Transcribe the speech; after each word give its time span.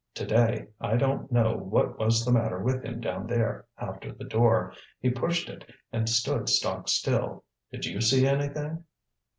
To 0.15 0.25
day 0.25 0.67
I 0.81 0.97
don't 0.97 1.31
know 1.31 1.55
what 1.55 1.99
was 1.99 2.25
the 2.25 2.31
matter 2.31 2.57
with 2.57 2.83
him 2.83 3.01
down 3.01 3.27
there 3.27 3.67
after 3.77 4.11
the 4.11 4.23
door. 4.23 4.73
He 4.99 5.11
pushed 5.11 5.47
it, 5.47 5.63
and 5.93 6.09
stood 6.09 6.49
stock 6.49 6.89
still. 6.89 7.43
Did 7.71 7.85
you 7.85 8.01
see 8.01 8.25
anything?" 8.25 8.85